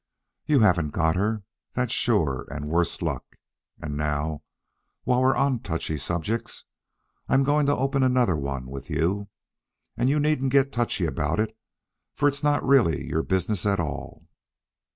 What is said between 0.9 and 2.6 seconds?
got her, that's sure